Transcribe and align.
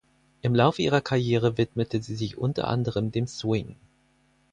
Im 0.41 0.55
Laufe 0.55 0.81
ihrer 0.81 0.99
Karriere 1.01 1.59
widmete 1.59 2.01
sie 2.01 2.15
sich 2.15 2.35
unter 2.35 2.67
anderem 2.69 3.11
dem 3.11 3.27
Swing. 3.27 3.75